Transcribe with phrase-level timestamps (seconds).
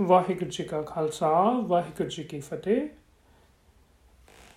[0.00, 1.28] ਵਾਹਿਗੁਰੂ ਜੀ ਕਾ ਖਾਲਸਾ,
[1.60, 2.88] ਵਾਹਿਗੁਰੂ ਜੀ ਕੀ ਫਤਿਹ।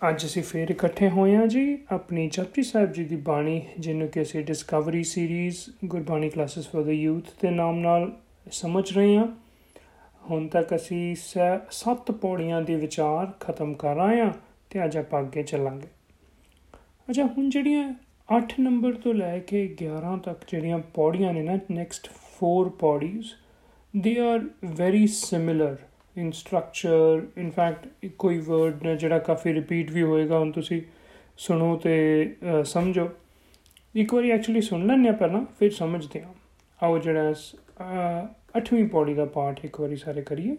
[0.10, 4.22] ਅੱਜ ਅਸੀਂ ਫੇਰ ਇਕੱਠੇ ਹੋਏ ਹਾਂ ਜੀ, ਆਪਣੀ ਜਪਜੀ ਸਾਹਿਬ ਜੀ ਦੀ ਬਾਣੀ, ਜਿਹਨੂੰ ਕਿ
[4.22, 8.12] ਅਸੀਂ discovery series Gurbani classes for the youth ਦੇ ਨਾਮ ਨਾਲ
[8.52, 9.28] ਸਮਝ ਰਹੇ ਹਾਂ।
[10.30, 11.16] ਹੁਣ ਤੱਕ ਅਸੀਂ
[11.72, 14.32] ਸੱਤ ਪੌੜੀਆਂ ਦੇ ਵਿਚਾਰ ਖਤਮ ਕਰ ਆਏ ਹਾਂ
[14.70, 15.88] ਤੇ ਅੱਜ ਆਪਾਂ ਅੱਗੇ ਚੱਲਾਂਗੇ।
[17.10, 17.94] ਅੱਛਾ, ਹੁਣ ਜਿਹੜੀਆਂ
[18.30, 22.10] 8 ਨੰਬਰ ਤੋਂ ਲੈ ਕੇ 11 ਤੱਕ ਜਿਹੜੀਆਂ ਪੌੜੀਆਂ ਨੇ ਨਾ ਨੈਕਸਟ
[22.40, 23.22] 4 ਪੌੜੀਆਂ
[23.98, 24.40] they are
[24.78, 25.76] very similar
[26.18, 30.82] in structure in fact ਕੋਈ ਵਰਡ ਨੇ ਜਿਹੜਾ ਕਾਫੀ ਰਿਪੀਟ ਵੀ ਹੋਏਗਾ, ਹੁਣ ਤੁਸੀਂ
[31.38, 33.10] ਸੁਣੋ ਤੇ ਸਮਝੋ।
[33.96, 36.34] ਇੱਕ ਵਾਰੀ ਐਕਚੁਅਲੀ ਸੁਣ ਲੈਣੇ ਪਹਿਲਾਂ, ਫਿਰ ਸਮਝਦੇ ਹਾਂ।
[36.80, 37.34] ਆਓ ਜਿਹੜਾ
[38.58, 40.56] ਅਠਵੀਂ ਪੌੜੀ ਦਾ ਪਾਠ ਇੱਕ ਵਾਰੀ ਸਾਰੇ ਕਰੀਏ।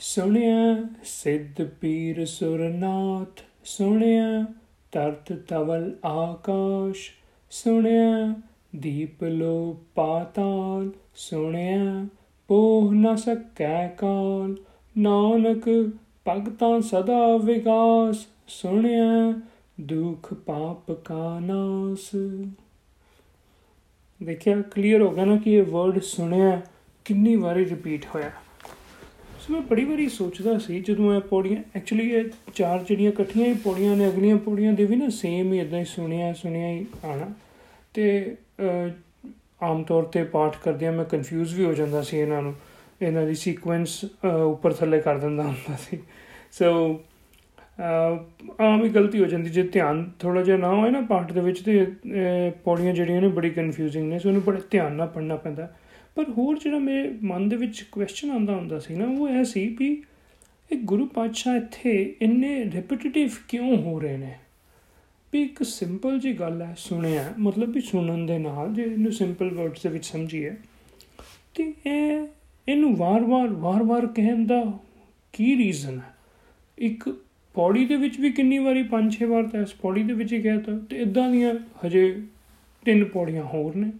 [0.00, 4.44] ਸੁਣਿਆ ਸਿੱਧ ਪੀਰ ਸੁਰਨਾਥ, ਸੁਣਿਆ
[4.92, 7.10] ਤਰਤ ਤਵਲ ਆਕਾਸ਼,
[7.50, 8.34] ਸੁਣਿਆ
[8.76, 12.06] ਦੀਪ ਲੋ ਪਾਤਾਲ, ਸੁਣਿਆ
[12.48, 14.56] ਪੋਹ ਨ ਸਕੈ ਕਾਲ।
[14.98, 15.92] ਨਾਨਕ
[16.28, 19.40] ਭਗਤਾਂ ਸਦਾ ਵਿਗਾਸ, ਸੁਣਿਆ
[19.80, 22.10] ਦੁਖ ਪਾਪ ਕਾ ਨਾਸ।
[24.22, 26.60] ਦੇਖਿਆ ਕਲੀਅਰ ਹੋ ਗਿਆ ਨਾ ਕਿ ਇਹ ਵਰਡ ਸੁਣਿਆ
[27.04, 28.30] ਕਿੰਨੀ ਵਾਰੀ ਰਿਪੀਟ ਹੋਇਆ।
[29.40, 33.54] ਸੋ ਮੈਂ ਬੜੀ ਵਾਰੀ ਸੋਚਦਾ ਸੀ, ਜਦੋਂ ਇਹ ਪੌੜੀਆਂ ਐਕਚੁਅਲੀ ਇਹ ਚਾਰ ਜਿਹੜੀਆਂ ਇਕੱਠੀਆਂ ਹੀ
[33.54, 37.32] ਪੌੜੀਆਂ ਨੇ, ਅਗਲੀਆਂ ਪੌੜੀਆਂ ਦੇ ਵੀ ਨਾ ਸੇਮ ਹੀ ਇਦਾਂ ਹੀ ਸੁਣਿਆ ਸੁਣਿਆ ਹੀ ਆਣਾ
[37.94, 38.36] ਤੇ
[39.62, 42.54] ਆਮ ਤੌਰ ਤੇ ਪਾਠ ਕਰਦਿਆਂ ਮੈਂ ਕਨਫਿਊਜ਼ ਵੀ ਹੋ ਜਾਂਦਾ ਸੀ ਇਹਨਾਂ ਨੂੰ।
[43.02, 45.98] ਇਹਨਾਂ ਦੀ ਸੀਕੁਐਂਸ ਉੱਪਰ ਥੱਲੇ ਕਰ ਦਿੰਦਾ ਹੁੰਦਾ ਸੀ।
[46.52, 47.00] ਸੋ
[47.80, 51.60] ਆਮ ਹੀ ਗਲਤੀ ਹੋ ਜਾਂਦੀ ਜੇ ਧਿਆਨ ਥੋੜਾ ਜਿਹਾ ਨਾ ਹੋਏ ਨਾ ਪਾਠ ਦੇ ਵਿੱਚ
[51.60, 51.86] ਤੇ
[52.64, 55.68] ਪੌੜੀਆਂ ਜਿਹੜੀਆਂ ਨੇ ਬੜੀ ਕਨਫਿਊਜ਼ਿੰਗ ਨੇ ਸੋ ਉਹਨੂੰ ਬੜੇ ਧਿਆਨ ਨਾਲ ਪੜ੍ਹਨਾ ਪੈਂਦਾ।
[56.16, 59.66] ਪਰ ਹੋਰ ਜਿਹੜਾ ਮੇਰੇ ਮਨ ਦੇ ਵਿੱਚ ਕੁਐਸਚਨ ਆਉਂਦਾ ਹੁੰਦਾ ਸੀ ਨਾ, ਉਹ ਇਹ ਸੀ
[59.78, 59.90] ਵੀ
[60.70, 64.34] ਇਹ ਗੁਰੂ ਪਾਤਸ਼ਾਹ ਇੱਥੇ ਇੰਨੇ ਰਿਪੀਟੀਟਿਵ ਕਿਉਂ ਹੋ ਰਹੇ ਨੇ?
[65.32, 69.50] ਵੀ ਇੱਕ ਸਿੰਪਲ ਜੀ ਗੱਲ ਹੈ, ਸੁਣਿਆ, ਮਤਲਬ ਵੀ ਸੁਣਨ ਦੇ ਨਾਲ, ਜੇ ਇਹਨੂੰ ਸਿੰਪਲ
[69.50, 70.56] ਵਰਡਸ ਦੇ ਵਿੱਚ ਸਮਝੀਏ,
[71.54, 72.26] ਤੇ ਇਹ,
[72.68, 74.78] ਇਹਨੂੰ ਵਾਰ-ਵਾਰ ਵਾਰ-ਵਾਰ ਕਹਿਣ ਦਾ
[75.32, 76.14] ਕੀ ਰੀਜ਼ਨ ਹੈ?
[76.78, 80.32] ਇੱਕ ਪੌੜੀ ਦੇ ਵਿੱਚ ਵੀ ਕਿੰਨੀ ਵਾਰੀ ਪੰਜ ਛੇ ਵਾਰ ਤਾਂ ਇਸ ਪੌੜੀ ਦੇ ਵਿੱਚ
[80.32, 81.54] ਹੀ ਕਹਿਤਾ ਤੇ ਇਦਾਂ ਦੀਆਂ
[81.86, 82.22] ਹਜੇ
[82.84, 83.92] ਤਿੰਨ ਪੌੜੀਆਂ ਹੋਰ ਨੇ।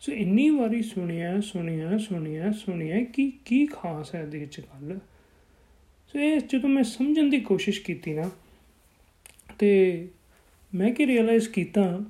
[0.00, 4.98] ਸੋ ਇੰਨੀ ਵਾਰੀ ਸੁਣਿਆ ਸੁਣਿਆ ਸੁਣਿਆ ਸੁਣਿਆ, ਕਿ, ਕੀ ਖਾਸ ਹੈ ਇਹਦੇ ਵਿੱਚ ਗੱਲ?
[6.12, 8.30] ਸੋ ਇਹ ਜਦੋਂ ਮੈਂ ਸਮਝਣ ਦੀ ਕੋਸ਼ਿਸ਼ ਕੀਤੀ ਨਾ,
[9.58, 10.08] ਤੇ
[10.74, 12.00] ਮੈਂ ਕੀ ਰਿਅਲਾਈਜ਼ ਕੀਤਾ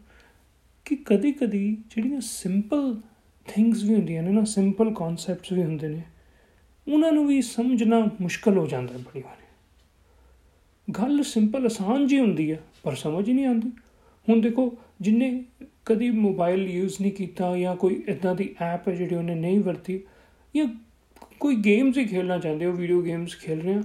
[0.84, 3.00] ਕਿ ਕਦੀ-ਕਦੀ ਜਿਹੜੀਆਂ ਸਿੰਪਲ
[3.48, 6.02] ਥਿੰਗਸ ਵੀ ਹੁੰਦੀਆਂ ਨੇ ਨਾ ਸਿੰਪਲ ਕਨਸੈਪਟਸ ਵੀ ਹੁੰਦੇ ਨੇ,
[6.92, 9.42] ਉਹਨਾਂ ਨੂੰ ਵੀ ਸਮਝਣਾ ਮੁਸ਼ਕਲ ਹੋ ਜਾਂਦਾ ਬੜੀ ਵਾਰੀ।
[10.92, 13.72] ਗੱਲ ਸਿੰਪਲ ਆਸਾਨ ਜੀ ਹੁੰਦੀ ਹੈ ਪਰ ਸਮਝ ਹੀ ਨਹੀਂ ਆਉਂਦੀ।
[14.28, 15.44] ਹੁਣ ਦੇਖੋ, ਜਿੰਨੇ
[15.84, 20.00] ਕਦੀ ਮੋਬਾਈਲ ਯੂਜ਼ ਨਹੀਂ ਕੀਤਾ ਜਾਂ ਕੋਈ ਇਦਾਂ ਦੀ ਐਪ ਹੈ ਜਿਹੜੀ ਉਹਨੇ ਨਹੀਂ ਵਰਤੀ
[20.56, 20.66] ਜਾਂ
[21.40, 23.82] ਕੋਈ ਗੇਮਸ ਹੀ ਖੇਡਣਾ ਚਾਹੁੰਦੇ ਹੋ ਵੀਡੀਓ ਗੇਮਸ ਖੇਡ ਰਹੇ ਆ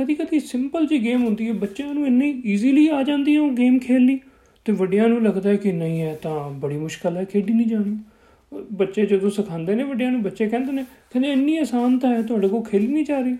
[0.00, 3.50] ਕਦੀ ਕਦੀ ਸਿੰਪਲ ਜੀ ਗੇਮ ਹੁੰਦੀ ਹੈ, ਬੱਚਿਆਂ ਨੂੰ ਇੰਨੀ ਈਜ਼ੀਲੀ ਆ ਜਾਂਦੀ ਹੈ ਉਹ
[3.50, 4.20] ਗੇਮ ਖੇਡਣੀ
[4.64, 7.98] ਤੇ ਵੱਡਿਆਂ ਨੂੰ ਲੱਗਦਾ ਹੈ ਕਿ ਨਹੀਂ ਹੈ ਤਾਂ ਬੜੀ ਮੁਸ਼ਕਲ ਹੈ, ਖੇਡੀ ਨਹੀਂ ਜਾਣੀ।
[8.72, 12.48] ਬੱਚੇ ਜਦੋਂ ਸਿਖਾਉਂਦੇ ਨੇ ਵੱਡਿਆਂ ਨੂੰ, ਬੱਚੇ ਕਹਿੰਦੇ ਨੇ, ਕਹਿੰਦੇ ਇੰਨੀ ਆਸਾਨ ਤਾਂ ਹੈ, ਤੁਹਾਡੇ
[12.48, 13.36] ਕੋਲ ਖੇਲ ਨਹੀਂ ਜਾ ਰਹੀ।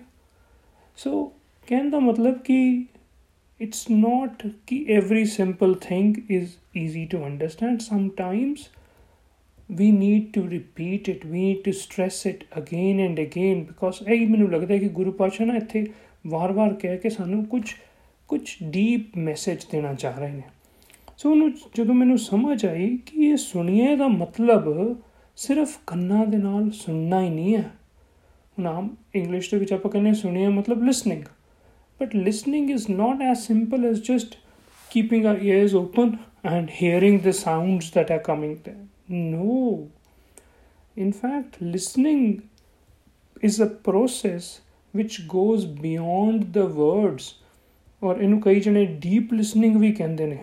[0.97, 1.33] ਸੋ
[1.67, 2.85] ਕਹਿਣ ਦਾ ਮਤਲਬ ਕਿ
[3.63, 6.45] it's not ki every simple thing is
[6.83, 7.83] easy to understand.
[7.87, 8.63] Sometimes
[9.69, 14.27] we need to repeat it, we need to stress it again and again because ਇਹ
[14.27, 15.85] ਮੈਨੂੰ ਲੱਗਦਾ ਹੈ ਕਿ ਗੁਰੂ ਪਾਤਸ਼ਾਹ ਨਾ ਇੱਥੇ
[16.25, 17.63] ਵਾਰ-ਵਾਰ ਕਹਿ ਕੇ ਸਾਨੂੰ ਕੁਝ
[18.29, 20.41] ਕੁਝ ਡੀਪ ਮੈਸੇਜ ਦੇਣਾ ਚਾਹ ਰਹੇ ਨੇ
[21.17, 24.69] ਸੋ ਉਹਨੂੰ ਜਦੋਂ ਮੈਨੂੰ ਸਮਝ ਆਈ ਕਿ ਇਹ ਸੁਣੀਏ ਦਾ ਮਤਲਬ
[25.37, 27.71] ਸਿਰਫ ਕੰਨਾਂ ਦੇ ਨਾਲ ਸੁਣਨਾ ਹੀ ਨਹੀਂ ਹੈ
[28.59, 31.23] ਨਾਮ ਇੰਗਲਿਸ਼ ਦੇ ਵਿੱਚ ਆਪਾਂ ਕਹਿੰਦੇ ਸੁਣੀਏ ਮਤਲਬ listening
[31.99, 34.35] but listening is not as simple as just
[34.91, 38.87] keeping our ears open and hearing the sounds that are coming there.
[39.07, 39.89] No.
[40.97, 42.49] In fact, listening
[43.41, 44.61] is a process
[44.93, 47.29] which goes beyond the words.
[48.01, 50.37] ਔਰ ਇਹਨੂੰ ਕਈ ਜਣੇ deep listening ਵੀ ਕਹਿੰਦੇ ਨੇ।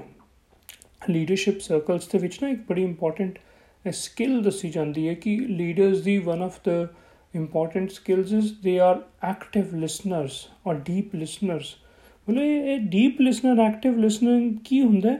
[1.10, 3.38] Leadership circles ਦੇ ਵਿੱਚ ਨਾ ਇੱਕ ਬੜੀ ਇੰਪੋਰਟੈਂਟ
[3.84, 6.86] ਸਕਿੱਲ ਦੱਸੀ ਜਾਂਦੀ ਹੈ ਕਿ leaders the one of the
[7.34, 11.74] important skills is they are active listeners or deep listeners
[12.28, 15.16] ਮਤਲਬ ਇਹ ਡੀਪ ਲਿਸਨਰ ਐਕਟਿਵ ਲਿਸਨਿੰਗ ਕੀ ਹੁੰਦਾ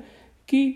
[0.49, 0.75] ਕਿ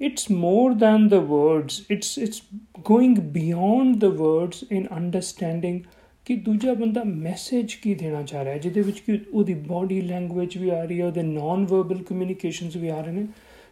[0.00, 2.42] it's more than the words it's it's
[2.80, 5.80] going beyond the words in understanding
[6.24, 10.68] ਕਿ ਦੂਜਾ ਬੰਦਾ message ਕੀ ਦੇਣਾ ਚਾਹ ਰਿਹਾ ਜਿਹਦੇ ਵਿੱਚ ਕਿ ਉਹਦੀ ਬਾਡੀ ਲੈਂਗੁਏਜ ਵੀ
[10.68, 13.26] ਆ ਰਹੀ ਹੈ, ਉਹਦੇ ਨਾਨ ਵਰਬਲ ਕਮਿਊਨੀਕੇਸ਼ਨਸ ਵੀ ਆ ਰਹੇ ਨੇ।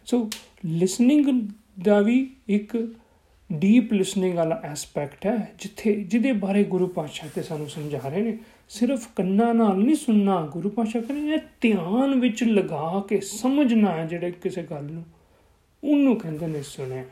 [0.05, 0.29] ਸੋ
[0.65, 1.49] ਲਿਸਨਿੰਗ
[1.83, 2.95] ਦਾ ਵੀ ਇੱਕ
[3.53, 8.37] ਡੀਪ ਲਿਸਨਿੰਗ ਵਾਲਾ ਐਸਪੈਕਟ ਹੈ, ਜਿੱਥੇ ਜਿਹਦੇ ਬਾਰੇ ਗੁਰੂ ਪਾਤਸ਼ਾਹ ਤੇ ਸਾਨੂੰ ਸਮਝਾ ਰਹੇ ਨੇ।
[8.69, 14.05] ਸਿਰਫ ਕੰਨਾਂ ਨਾਲ ਨਹੀਂ ਸੁਣਨਾ, ਗੁਰੂ ਪਾਤਸ਼ਾਹ ਕਹਿੰਦੇ ਇਹ ਧਿਆਨ ਵਿੱਚ ਲਗਾ ਕੇ ਸਮਝਣਾ ਹੈ
[14.05, 15.03] ਜਿਹੜੇ ਕਿਸੇ ਗੱਲ ਨੂੰ।
[15.83, 17.03] ਉਹਨੂੰ ਕਹਿੰਦੇ ਨੇ ਸੁਣਿਆ।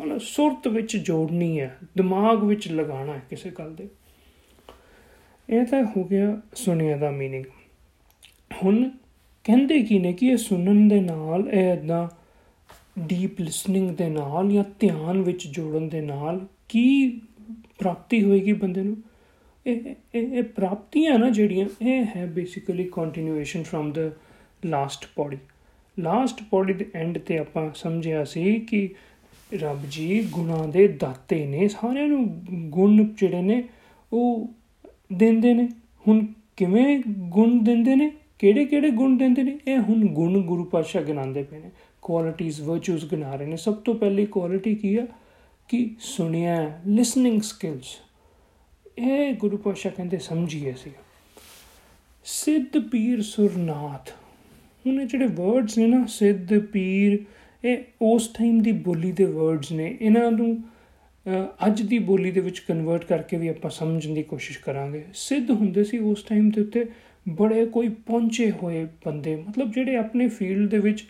[0.00, 3.88] ਮਤਲਬ ਸੁਰਤ ਵਿੱਚ ਜੋੜਨੀ ਹੈ, ਦਿਮਾਗ ਵਿੱਚ ਲਗਾਉਣਾ ਹੈ ਕਿਸੇ ਗੱਲ ਦੇ।
[5.49, 7.43] ਇਹ ਤਾਂ ਹੋ ਗਿਆ ਸੁਣਿਆ ਦਾ मीनिंग
[8.63, 8.89] ਹੁਣ
[9.43, 12.07] ਕਹਿੰਦੇ ਕੀ ਨੇ ਕਿ ਇਹ ਸੁਣਨ ਦੇ ਨਾਲ ਇਹ ਇਦਾਂ
[12.99, 17.21] ਡੀਪ ਲਿਸਨਿੰਗ ਦੇ ਨਾਲ ਜਾਂ ਧਿਆਨ ਵਿੱਚ ਜੋੜਨ ਦੇ ਨਾਲ ਕੀ
[17.79, 18.97] ਪ੍ਰਾਪਤੀ ਹੋਏਗੀ ਬੰਦੇ ਨੂੰ
[19.67, 24.11] ਇਹ ਇਹ ਪ੍ਰਾਪਤੀਆਂ ਨਾ ਜਿਹੜੀਆਂ ਇਹ ਹੈ basically continuation from the
[24.65, 25.37] last ਪੌੜੀ
[25.99, 28.89] ਲਾਸਟ ਪੌੜੀ ਦੇ ਐਂਡ ਤੇ ਆਪਾਂ ਸਮਝਿਆ ਸੀ ਕਿ
[29.53, 33.63] ਰੱਬ ਜੀ ਗੁਣਾ ਦੇ ਦਾਤੇ ਨੇ ਸਾਰਿਆਂ ਨੂੰ ਗੁਣ ਜਿਹੜੇ ਨੇ
[34.13, 34.49] ਉਹ
[35.12, 35.68] ਦਿੰਦੇ ਨੇ?
[36.08, 36.26] ਹੁਣ
[36.56, 38.12] ਕਿਵੇਂ ਗੁਣ ਦਿੰਦੇ ਨੇ?
[38.38, 39.58] ਕਿਹੜੇ ਕਿਹੜੇ ਗੁਣ ਦਿੰਦੇ ਨੇ?
[39.68, 41.70] ਇਹ ਹੁਣ ਗੁਣ ਗੁਰੂ ਪਾਤਸ਼ਾਹ ਗਿਣਾਉਂਦੇ ਪਏ ਨੇ।
[42.02, 45.06] ਕੁਆਲਿਟੀਆਂ ਵਰਚੂਸ ਗਿਣਾ ਰਹੇ ਨੇ। ਸਭ ਤੋਂ ਪਹਿਲੀ ਕੁਆਲਿਟੀ ਕੀ ਆ?
[45.68, 48.00] ਕਿ ਸੁਣਿਆ ਲਿਸਨਿੰਗ ਸਕਿਲਸ
[48.98, 50.90] ਇਹ ਗੁਰੂ ਪਾਤਸ਼ਾਹ ਕਹਿੰਦੇ ਸਮਝੀਏ ਸੀ
[52.24, 54.10] ਸਿੱਧ ਪੀਰ ਸੁਰਨਾਥ।
[54.86, 57.24] ਹੁਣ ਇਹ ਜਿਹੜੇ ਵਰਡਸ ਨੇ ਨਾ, ਸਿੱਧ ਪੀਰ,
[57.64, 60.62] ਇਹ ਉਸ ਟਾਈਮ ਦੀ ਬੋਲੀ ਦੇ ਵਰਡਸ ਨੇ। ਇਹਨਾਂ ਨੂੰ
[61.66, 65.84] ਅੱਜ ਦੀ ਬੋਲੀ ਦੇ ਵਿੱਚ ਕਨਵਰਟ ਕਰਕੇ ਵੀ ਆਪਾਂ ਸਮਝਣ ਦੀ ਕੋਸ਼ਿਸ਼ ਕਰਾਂਗੇ। ਸਿੱਧ ਹੁੰਦੇ
[65.84, 66.84] ਸੀ ਉਸ ਟਾਈਮ ਦੇ ਉੱਤੇ
[67.28, 71.04] ਬੜੇ ਕੋਈ ਪਹੁੰਚੇ ਹੋਏ ਬੰਦੇ, ਮਤਲਬ ਜਿਹੜੇ ਆਪਣੇ ਫੀਲਡ ਦੇ ਵਿੱਚ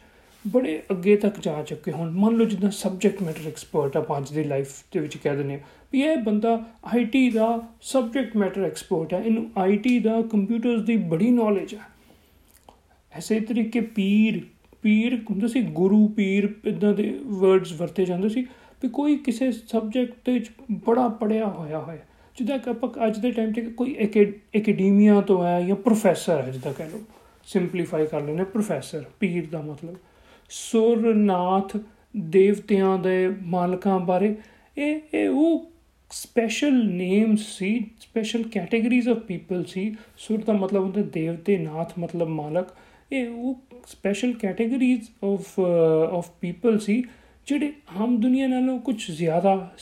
[0.44, 4.44] ਬੜੇ ਅੱਗੇ ਤੱਕ ਜਾ ਚੁੱਕੇ ਹੋਣ। ਮੰਨ ਲਓ ਜਿੱਦਾਂ ਸਬਜੈਕਟ ਮੈਟਰ ਐਕਸਪਰਟ ਆ ਅੱਜ ਦੀ
[4.44, 5.60] ਲਾਈਫ ਦੇ ਵਿੱਚ ਕਹਿ ਦਿੰਦੇ ਆ
[5.92, 6.54] ਵੀ ਇਹ ਬੰਦਾ
[6.94, 7.48] ਆਈਟੀ ਦਾ
[7.82, 11.80] ਸਬਜੈਕਟ ਮੈਟਰ ਐਕਸਪਰਟ ਹੈ। ਇਹਨੂੰ ਆਈਟੀ ਦਾ ਕੰਪਿਊਟਰਸ ਦੀ ਬੜੀ ਨੌਲੇਜ ਹੈ।
[13.12, 14.40] ਐਸੇ ਤਰੀਕੇ ਪੀਰ
[14.82, 18.46] ਪੀਰ ਹੁੰਦਾ ਸੀ, ਗੁਰੂ ਪੀਰ, ਇਦਾਂ ਦੇ ਵਰਡਸ ਵਰਤੇ ਜਾਂਦੇ ਸੀ।
[18.82, 20.50] ਵੀ ਕੋਈ ਕਿਸੇ ਸਬਜੈਕਟ ਦੇ ਵਿੱਚ
[20.86, 21.98] ਬੜਾ ਪੜਿਆ ਹੋਇਆ ਹੋਇਆ।
[22.38, 23.96] ਜਿੱਦਾਂ ਕਿ ਆਪਾਂ ਅੱਜ ਦੇ ਟਾਈਮ ਤੇ ਕੋਈ
[24.54, 27.00] ਐਕੈਡਮੀਆ ਤੋਂ ਹੈ ਜਾਂ ਪ੍ਰੋਫੈਸਰ ਹੈ ਜਿੱਦਾਂ ਕਹ ਲਓ।
[27.46, 29.96] ਸਿੰਪਲੀਫਾਈ ਕਰ ਲੈਣੇ ਪ੍ਰੋਫੈਸਰ ਪੀਰ ਦਾ ਮਤਲਬ।
[30.50, 31.76] ਸੁਰਨਾਥ
[32.16, 34.36] ਦੇਵਤਿਆਂ ਦੇ ਮਾਲਕਾਂ ਬਾਰੇ
[34.78, 35.70] ਇਹ ਇਹ ਉਹ
[36.10, 42.28] ਸਪੈਸ਼ਲ ਨੇਮਸ ਸੀ ਸਪੈਸ਼ਲ ਕੈਟਾਗਰੀਜ਼ ਆਫ ਪੀਪਲ ਸੀ। ਸੁਰ ਦਾ ਮਤਲਬ ਹੁੰਦਾ ਦੇਵਤੇ, ਨਾਥ ਮਤਲਬ
[42.28, 42.68] ਮਾਲਕ।
[43.12, 45.60] ਇਹ ਉਹ special categories of
[46.12, 47.04] of people ਸੀ।
[47.48, 49.74] ਜਿਹੜੇ ਆਮ ਦੁਨੀਆ ਨਾਲੋਂ ਕੁਝ ਜ਼ਿਆਦਾ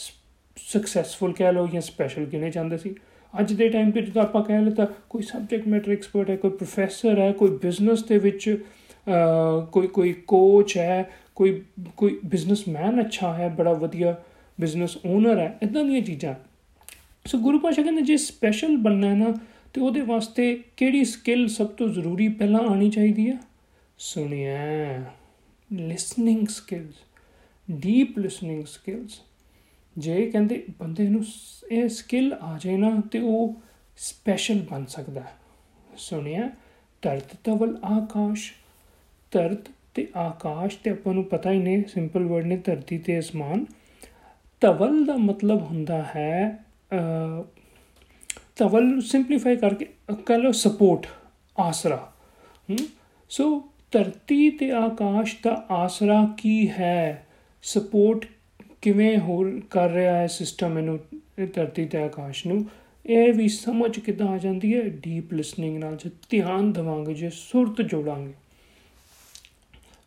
[0.57, 2.95] ਸਕਸੈਸਫੁਲ ਕਹਿ ਲਓ ਜਾਂ ਸਪੈਸ਼ਲ ਗਿਣੇ ਜਾਂਦੇ ਸੀ,
[3.35, 7.19] ਅੱਜ ਦੇ ਟਾਈਮ ਤੇ ਜਦੋਂ ਆਪਾਂ ਕਹਿ ਲਤਾ ਕੋਈ ਸਬਜੈਕਟ ਮੈਟਰ ਐਕਸਪਰਟ ਹੈ, ਕੋਈ ਪ੍ਰੋਫੈਸਰ
[7.19, 8.65] ਹੈ, ਕੋਈ ਬਿਜ਼ਨਸ ਦੇ ਵਿੱਚ
[9.73, 11.63] ਕੋਈ ਕੋਈ ਕੋਚ ਹੈ, ਕੋਈ
[11.97, 14.17] ਕੋਈ ਬਿਜ਼ਨਸਮੈਨ ਅੱਛਾ ਹੈ, ਬੜਾ ਵਧੀਆ
[14.61, 16.35] ਬਿਜ਼ਨਸ ਓਨਰ ਹੈ ਇਦਾਂ ਦੀਆਂ ਚੀਜ਼ਾਂ।
[17.27, 19.35] ਸੋ ਗੁਰੂ ਪਾਸ਼ਾ ਕਹਿੰਦੇ ਜੇ ਸਪੈਸ਼ਲ ਬੰਨਾ ਹੈ ਨਾ,
[19.75, 23.37] ਤੇ ਉਹਦੇ ਵਾਸਤੇ ਕਿਹੜੀ ਸਕਿੱਲ ਸਭ ਤੋਂ ਜ਼ਰੂਰੀ ਪਹਿਲਾਂ ਆਣੀ ਚਾਹੀਦੀ ਹੈ?
[23.99, 25.05] ਸੁਣਿਆ।
[25.71, 27.05] Listening skills
[27.69, 29.21] deep listening skills
[29.97, 31.25] ਜੇ ਕਹਿੰਦੇ ਬੰਦੇ ਨੂੰ
[31.73, 33.55] ਇਹ ਸਕਿੱਲ ਆ ਜਾਏ ਨਾ, ਤੇ ਉਹ
[33.99, 35.23] ਸਪੈਸ਼ਲ ਬਣ ਸਕਦਾ
[35.99, 36.49] ਸੁਣਿਆ?
[37.03, 38.53] ਤਰਤ ਤਵਲ ਆਕਾਸ਼।
[39.33, 43.65] ਤਰਤ ਤੇ ਆਕਾਸ਼ ਤੇ ਆਪਾਂ ਨੂੰ ਪਤਾ ਹੀ ਨੇ ਸਿੰਪਲ ਵਰਡ ਨੇ, ਧਰਤੀ ਤੇ ਅਸਮਾਨ।
[44.63, 46.65] ਤਵਲ ਦਾ ਮਤਲਬ ਹੁੰਦਾ ਹੈ
[48.57, 49.87] ਤਵਲ ਨੂੰ ਸਿੰਪਲੀਫਾਈ ਕਰਕੇ
[50.27, 51.07] ਕਹ ਲਓ ਸਪੋਰਟ
[51.57, 52.13] ਆਸਰਾ।
[53.31, 53.49] ਸੋ
[53.93, 57.26] ਧਰਤੀ ਤੇ ਆਕਾਸ਼ ਦਾ ਆਸਰਾ ਕੀ ਹੈ?
[57.67, 58.27] ਸਪੋਰਟ
[58.83, 60.99] ਕਿਵੇਂ ਹੋਰ ਕਰ ਰਿਹਾ ਹੈ ਸਿਸਟਮ ਇਹਨੂੰ
[61.55, 62.65] ਧਰਤੀ ਤੇ ਆਕਾਸ਼ ਨੂੰ,
[63.07, 64.83] ਇਹ ਵੀ ਸਮਝ ਕਿਦਾਂ ਆ ਜਾਂਦੀ ਹੈ?
[65.03, 68.33] ਡੀਪ ਲਿਸਨਿੰਗ ਨਾਲ ਜੇ ਧਿਆਨ ਦਵਾਂਗੇ, ਜੇ ਸੁਰਤ ਜੋੜਾਂਗੇ।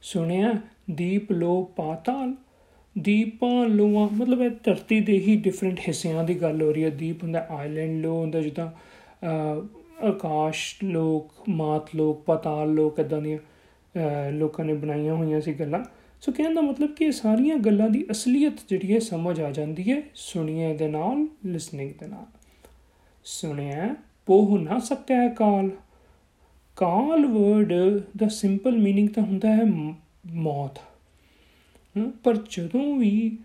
[0.01, 0.53] ਸੁਣਿਆ?
[0.91, 2.33] ਦੀਪ ਲੋ ਪਾਤਾਲ।
[2.95, 7.23] ਦੀਪਾਂ ਲੋਆਂ, ਮਤਲਬ ਇਹ ਧਰਤੀ ਦੇ ਹੀ ਡਿਫਰੈਂਟ ਹਿੱਸਿਆਂ ਦੀ ਗੱਲ ਹੋ ਰਹੀ ਹੈ। ਦੀਪ
[7.23, 8.69] ਹੁੰਦਾ ਆਈਲੈਂਡ ਲੋ, ਹੁੰਦਾ ਜਿੱਦਾਂ
[10.07, 13.39] ਆਕਾਸ਼ ਲੋਕ, ਮਾਤ ਲੋਕ, ਪਤਾਲ ਲੋਕ ਇਦਾਂ ਦੀਆਂ
[14.31, 15.83] ਲੋਕਾਂ ਨੇ ਬਣਾਈਆਂ ਹੋਈਆਂ ਸੀ ਗੱਲਾਂ।
[16.20, 19.92] ਸੋ ਕਹਿਣ ਦਾ ਮਤਲਬ ਕਿ ਇਹ ਸਾਰੀਆਂ ਗੱਲਾਂ ਦੀ ਅਸਲੀਅਤ ਜਿਹੜੀ ਹੈ ਸਮਝ ਆ ਜਾਂਦੀ
[19.92, 22.26] ਹੈ ਸੁਣੀਏ ਦੇ ਨਾਲ ਲਿਸਨਿੰਗ ਦੇ ਨਾਲ
[23.24, 23.94] ਸੁਣਿਆ
[24.26, 25.70] ਪੋਹ ਨਾ ਸਕਿਆ ਕਾਲ
[26.76, 27.72] ਕਾਲ ਵਰਡ
[28.16, 29.64] ਦਾ ਸਿੰਪਲ मीनिंग ਤਾਂ ਹੁੰਦਾ ਹੈ
[30.26, 30.78] ਮੌਤ
[32.22, 33.38] ਪਰ ਜਦੋਂ ਵੀ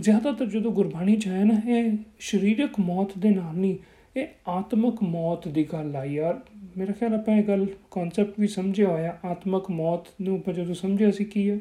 [0.00, 3.76] ਜ਼ਿਆਦਾਤਰ ਜਦੋਂ ਗੁਰਬਾਣੀ ਚ ਆਇਆ ਨਾ ਇਹ ਸਰੀਰਕ ਮੌਤ ਦੇ ਨਾਲ ਨਹੀਂ
[4.17, 6.39] ਇਹ ਆਤਮਕ ਮੌਤ ਦੀ ਗੱਲ ਆ ਯਾਰ।
[6.77, 11.11] ਮੇਰਾ ਖਿਆਲ ਆਪਾਂ ਇਹ ਗੱਲ ਕਨਸੈਪਟ ਵੀ ਸਮਝਿਆ ਹੋਇਆ, ਆਤਮਕ ਮੌਤ ਨੂੰ ਆਪਾਂ ਜਦੋਂ ਸਮਝਿਆ
[11.11, 11.59] ਸੀ ਕੀ ਹੈ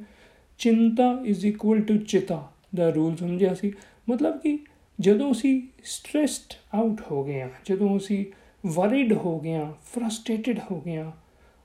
[0.58, 3.72] ਚਿੰਤਾ ਇਜ਼ ਇਕੁਅਲ ਟੂ ਚਿਤਾ ਦਾ ਰੂਲ ਸਮਝਿਆ ਸੀ।
[4.10, 4.58] ਮਤਲਬ ਕਿ
[5.00, 8.26] ਜਦੋਂ ਅਸੀਂ ਸਟ੍ਰੈਸਡ ਆਊਟ ਹੋ ਗਏ ਆ ਜਦੋਂ ਅਸੀਂ
[8.66, 11.12] ਵਰੀਡ ਹੋ ਗਏ ਆ ਫਰਸਟ੍ਰੇਟਡ ਹੋ ਗਏ ਆ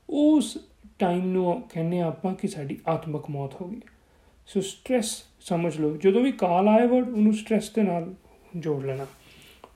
[0.10, 0.57] ਉਸ
[1.00, 3.81] ਟਾਈਮ ਨੂੰ ਕਹਿੰਦੇ ਆਪਾਂ ਕਿ ਸਾਡੀ ਆਤਮਕ ਮੌਤ ਹੋ ਗਈ।
[4.48, 8.13] ਸੋ ਸਟ੍ਰੈਸ ਸਮਝ ਲਓ। ਜਦੋਂ ਵੀ ਕਾਲ ਆਏ ਵਰਡ ਉਹਨੂੰ ਸਟ੍ਰੈਸ ਦੇ ਨਾਲ
[8.57, 9.05] ਜੋੜ ਲੈਣਾ।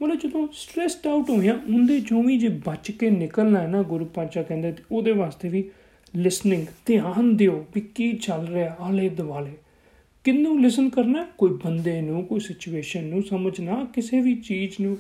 [0.02, 3.84] ਮਤਲਬ ਜਦੋਂ ਸਟ੍ਰੈਸਡ ਆਊਟ ਹੋਏ ਆ ਉਹਦੇ ਚੋਂ ਵੀ ਜੇ ਬਚ ਕੇ ਨਿਕਲਣਾ ਹੈ ਨਾ
[3.84, 5.70] ਗੁਰੂ ਪਾਚਾ ਕਹਿੰਦੇ ਉਹਦੇ ਵਾਸਤੇ ਵੀ
[6.16, 9.52] ਲਿਸਨਿੰਗ ਧਿਆਨ ਦਿਓ ਵੀ ਕੀ ਚੱਲ ਰਿਹਾ ਆਲੇ ਦੁਆਲੇ।
[10.24, 14.98] ਕਿੰਨੂੰ ਲਿਸਨ ਕਰਨਾ ਕੋਈ ਬੰਦੇ ਨੂੰ, ਕੋਈ ਸਿਚੁਏਸ਼ਨ ਨੂੰ ਸਮਝਣਾ ਕਿਸੇ ਵੀ ਚੀਜ਼ ਨੂੰ।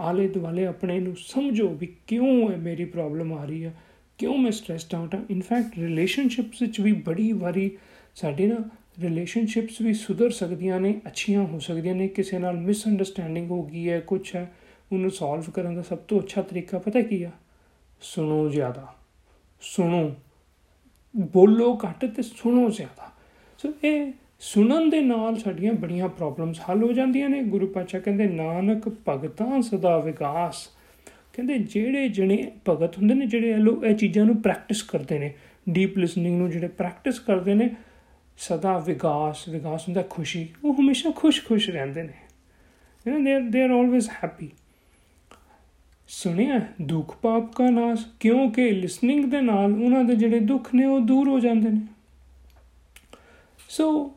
[0.00, 3.74] ਆਲੇ ਦੁਆਲੇ ਆਪਣੇ ਨੂੰ ਸਮਝੋ ਵੀ ਕਿਉਂ ਹੈ ਮੇਰੀ ਪ੍ਰੋਬਲਮ ਆ ਰਹੀ ਹੈ
[4.18, 7.70] ਕਿਉਂ ਮੈਂ ਸਟ੍ਰੈਸਡ ਆਊਟ ਹਾਂ ਇਨਫੈਕਟ ਰਿਲੇਸ਼ਨਸ਼ਿਪਸ ਵਿੱਚ ਵੀ ਬੜੀ ਵਾਰੀ
[8.14, 8.56] ਸਾਡੇ ਨਾ
[9.02, 13.90] ਰਿਲੇਸ਼ਨਸ਼ਿਪਸ ਵੀ ਸੁਧਰ ਸਕਦੀਆਂ ਨੇ, ਅੱਛੀਆਂ ਹੋ ਸਕਦੀਆਂ ਨੇ, ਕਿਸੇ ਨਾਲ ਮਿਸ ਅੰਡਰਸਟੈਂਡਿੰਗ ਹੋ ਗਈ
[13.90, 14.52] ਹੈ ਕੁਝ ਹੈ,
[14.92, 17.30] ਉਹਨੂੰ ਸੋਲਵ ਕਰਨ ਦਾ ਸਭ ਤੋਂ ਅੱਛਾ ਤਰੀਕਾ ਪਤਾ ਕੀ ਆ?
[18.00, 18.94] ਸੁਣੋ ਜ਼ਿਆਦਾ।
[19.60, 20.14] ਸੁਣੋ।
[21.16, 23.12] ਬੋਲੋ ਘੱਟ ਤੇ ਸੁਣੋ ਜ਼ਿਆਦਾ।
[23.58, 28.26] ਸੋ ਇਹ ਸੁਣਨ ਦੇ ਨਾਲ ਸਾਡੀਆਂ ਬੜੀਆਂ ਪ੍ਰੋਬਲਮਸ ਹੱਲ ਹੋ ਜਾਂਦੀਆਂ ਨੇ। ਗੁਰੂ ਪਾਤਸ਼ਾਹ ਕਹਿੰਦੇ,
[28.26, 30.68] ਨਾਨਕ ਭਗਤਾਂ ਸਦਾ ਵਿਕਾਸ।
[31.32, 33.54] ਕਹਿੰਦੇ, ਜਿਹੜੇ ਜਣੇ ਭਗਤ ਹੁੰਦੇ ਨੇ, ਜਿਹੜੇ
[33.90, 35.34] ਇਹ ਚੀਜ਼ਾਂ ਨੂੰ ਪ੍ਰੈਕਟਿਸ ਕਰਦੇ ਨੇ।
[35.68, 37.70] ਡੀਪ ਲਿਸਨਿੰਗ ਨੂੰ ਜਿਹੜੇ ਪ੍ਰੈਕਟਿਸ ਕਰਦੇ ਨੇ
[38.38, 42.12] ਸਦਾ ਵਿਕਾਸ ਵਿਕਾਸ ਹੁੰਦਾ ਖੁਸ਼ੀ। ਉਹ ਹਮੇਸ਼ਾ ਖੁਸ਼-ਖੁਸ਼ ਰਹਿੰਦੇ ਨੇ।
[43.08, 44.50] ਯੂ نو ਦੇ ਦੇ ਆਰ ਆਲਵੇਸ ਹੈਪੀ
[46.08, 51.00] ਸੁਣਿਆ, ਦੁੱਖ ਪਾਪ ਕਾ ਨਾਸ, ਕਿਉਂਕਿ ਲਿਸਨਿੰਗ ਦੇ ਨਾਲ ਉਹਨਾਂ ਦੇ ਜਿਹੜੇ ਦੁੱਖ ਨੇ, ਉਹ
[51.00, 51.80] ਦੂਰ ਹੋ ਜਾਂਦੇ ਨੇ।
[53.68, 54.16] ਸੋ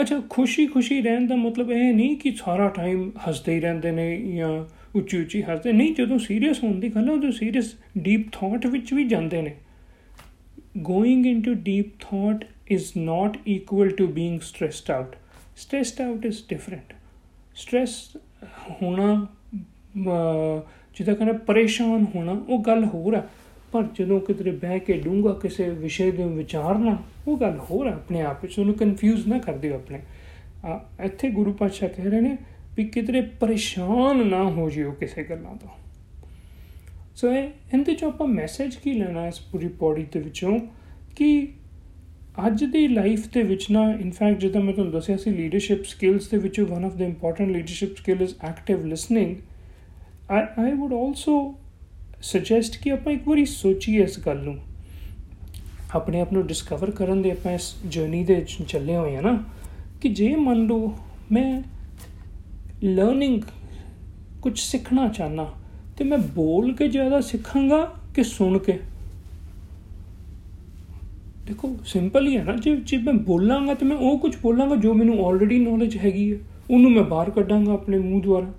[0.00, 4.32] ਅੱਛਾ, ਖੁਸ਼ੀ ਖੁਸ਼ੀ ਰਹਿਣ ਦਾ ਮਤਲਬ ਇਹ ਨਹੀਂ ਕਿ ਸਾਰਾ ਟਾਈਮ ਹੱਸਦੇ ਹੀ ਰਹਿੰਦੇ ਨੇ
[4.32, 4.64] ਜਾਂ
[4.98, 8.94] ਉੱਚੀ ਉੱਚੀ ਹੱਸਦੇ। ਨਹੀਂ, ਜਦੋਂ ਸੀਰੀਅਸ ਹੋਣ ਦੀ ਗੱਲ ਹੈ, ਉਦੋਂ ਸੀਰੀਅਸ ਡੀਪ ਥਾਟ ਵਿੱਚ
[8.94, 9.56] ਵੀ ਜਾਂਦੇ ਨੇ।
[10.78, 15.16] Going into deep thought is not equal to being stressed out
[15.56, 16.92] stressed out is different
[17.54, 18.16] stress
[18.70, 19.26] ਹੋਣਾ
[20.96, 23.22] ਜਿਹਦਾ ਕਹਿੰਦਾ ਪਰੇਸ਼ਾਨ ਹੋਣਾ, ਉਹ ਗੱਲ ਹੋਰ ਆ।
[23.72, 26.96] ਪਰ ਜਦੋਂ ਕਿਤੇ ਬਹਿ ਕੇ ਡੂੰਗਾ ਕਿਸੇ ਵਿਸ਼ੇ ਦੇ ਵਿਚਾਰਨਾ
[27.28, 30.00] ਉਹ ਗੱਲ ਹੋਰ ਆ ਆਪਣੇ ਆਪ ਵਿੱਚ। ਉਹਨੂੰ ਕਨਫਿਊਜ਼ ਨਾ ਕਰ ਦਿਓ ਆਪਣੇ।
[31.04, 32.36] ਇੱਥੇ ਗੁਰੂ ਪਾਤਸ਼ਾਹ ਕਹਿ ਰਹੇ ਨੇ
[32.76, 35.68] ਵੀ ਕਿਤੇ ਪਰੇਸ਼ਾਨ ਨਾ ਹੋ ਜਿਓ ਕਿਸੇ ਗੱਲਾਂ ਤੋਂ।
[37.16, 40.58] ਸੋ ਇਹ, ਇਹਦੇ ਚ ਆਪਾਂ ਮੈਸੇਜ ਕੀ ਲੈਣਾ ਇਸ ਪੂਰੀ ਪੌੜੀ ਦੇ ਵਿੱਚੋਂ?
[41.16, 41.48] ਕਿ
[42.46, 46.38] ਅੱਜ ਦੀ ਲਾਈਫ ਦੇ ਵਿੱਚ ਨਾ ਇਨਫੈਕਟ ਜਦੋਂ ਮੈਂ ਤੁਹਾਨੂੰ ਦੱਸਿਆ ਸੀ ਲੀਡਰਸ਼ਿਪ ਸਕਿੱਲਸ ਦੇ
[46.38, 49.36] ਵਿੱਚੋਂ one of the important leadership skill is active listening
[50.30, 51.54] I I would also
[52.22, 54.58] suggest ਕਿ ਆਪਾਂ ਇੱਕ ਵਾਰੀ ਸੋਚੀਏ ਇਸ ਗੱਲ ਨੂੰ।
[55.94, 59.44] ਆਪਣੇ ਆਪ ਨੂੰ ਡਿਸਕਵਰ ਕਰਨ ਦੇ ਆਪਾਂ ਇਸ ਜਰਨੀ ਦੇ ਚੱਲੇ ਹੋਏ ਆ ਨਾ,
[60.00, 60.92] ਕਿ ਜੇ ਮੰਨ ਲਓ
[61.32, 61.62] ਮੈਂ
[62.84, 63.42] ਲਰਨਿੰਗ
[64.42, 65.46] ਕੁਝ ਸਿੱਖਣਾ ਚਾਹਨਾ
[65.98, 68.78] ਤੇ ਮੈਂ ਬੋਲ ਕੇ ਜ਼ਿਆਦਾ ਸਿੱਖਾਂਗਾ ਕਿ ਸੁਣ ਕੇ?
[71.46, 74.94] ਦੇਖੋ ਸਿੰਪਲ ਹੀ ਹੈ ਨਾ, ਜੇ ਜੇ ਮੈਂ ਬੋਲਾਂਗਾ ਤੇ ਮੈਂ ਉਹ ਕੁਝ ਬੋਲਾਂਗਾ ਜੋ
[74.94, 76.38] ਮੈਨੂੰ ਆਲਰੇਡੀ ਨੌਲੇਜ ਹੈਗੀ ਹੈ,
[76.70, 78.52] ਉਹਨੂੰ ਮੈਂ ਬਾਹਰ ਕੱਢਾਂਗਾ ਆਪਣੇ ਮੂੰਹ ਦੁਆਰਾ।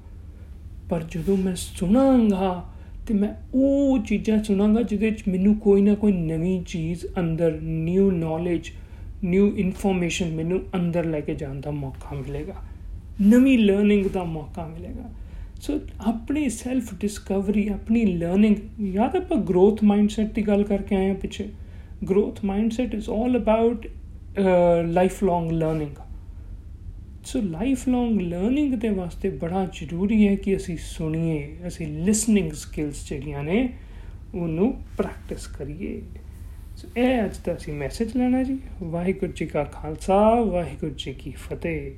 [0.89, 2.63] ਪਰ ਜਦੋਂ ਮੈਂ ਸੁਣਾਂਗਾ
[3.07, 8.11] ਤੇ ਮੈਂ ਉਹ ਚੀਜ਼ਾਂ ਸੁਣਾਂਗਾ ਜਿਹਦੇ ਵਿੱਚ ਮੈਨੂੰ ਕੋਈ ਨਾ ਕੋਈ ਨਵੀਂ ਚੀਜ਼ ਅੰਦਰ ਨਿਊ
[8.11, 8.71] ਨੌਲੇਜ
[9.23, 12.55] ਨਿਊ ਇਨਫੋਰਮੇਸ਼ਨ ਮੈਨੂੰ ਅੰਦਰ ਲੈ ਕੇ ਜਾਣ ਦਾ ਮੌਕਾ ਮਿਲੇਗਾ।
[13.21, 15.09] ਨਵੀਂ ਲਰਨਿੰਗ ਦਾ ਮੌਕਾ ਮਿਲੇਗਾ।
[15.61, 21.13] ਸੋ ਆਪਣੀ ਸੈਲਫ ਡਿਸਕਵਰੀ ਆਪਣੀ ਲਰਨਿੰਗ ਯਾਦ ਆਪਾਂ ਗਰੋਥ ਮਾਈਂਡਸੈਟ ਦੀ ਗੱਲ ਕਰਕੇ ਆਏ ਆ
[21.13, 21.47] ਪਿੱਛੇ।
[22.05, 25.95] Growth mindset is all about uh, lifelong learning.
[27.25, 27.41] So
[27.87, 33.69] lifelong learning ਦੇ ਵਾਸਤੇ ਬੜਾ ਜ਼ਰੂਰੀ ਹੈ ਕਿ ਅਸੀਂ ਸੁਣੀਏ ਅਸੀਂ ਲਿਸਨਿੰਗ ਸਕਿੱਲਸ ਜਿਹੜੀਆਂ ਨੇ
[34.35, 36.01] ਉਹਨੂੰ ਪ੍ਰੈਕਟਿਸ ਕਰੀਏ।
[36.75, 41.31] ਸੋ ਇਹ ਅੱਜ ਦਾ ਅਸੀਂ ਮੈਸੇਜ ਲੈਣਾ ਜੀ। ਵਾਹਿਗੁਰੂ ਜੀ ਕਾ ਖਾਲਸਾ ਵਾਹਿਗੁਰੂ ਜੀ ਕੀ
[41.31, 41.91] ਫਤਿਹ।